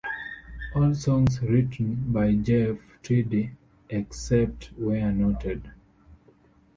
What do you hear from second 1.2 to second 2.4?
written by